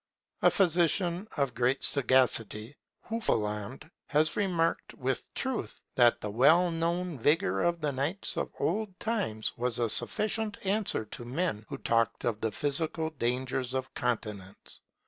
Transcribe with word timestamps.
A 0.41 0.49
physician 0.49 1.27
of 1.37 1.53
great 1.53 1.83
sagacity, 1.83 2.75
Hufeland, 3.07 3.87
has 4.07 4.35
remarked, 4.35 4.95
with 4.95 5.31
truth, 5.35 5.83
that 5.93 6.19
the 6.21 6.31
well 6.31 6.71
known 6.71 7.19
vigour 7.19 7.61
of 7.61 7.81
the 7.81 7.91
knights 7.91 8.35
of 8.35 8.49
old 8.59 8.99
times 8.99 9.55
was 9.59 9.77
a 9.77 9.91
sufficient 9.91 10.57
answer 10.63 11.05
to 11.05 11.23
men 11.23 11.67
who 11.69 11.77
talked 11.77 12.23
of 12.25 12.41
the 12.41 12.51
physical 12.51 13.11
dangers 13.11 13.75
of 13.75 13.93
continence. 13.93 14.81